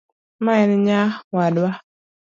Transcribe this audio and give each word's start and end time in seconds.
Mae 0.45 0.59
en 0.67 0.73
nyawadwa. 0.85 1.69